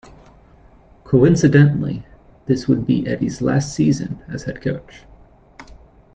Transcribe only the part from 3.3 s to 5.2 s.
last season as head coach.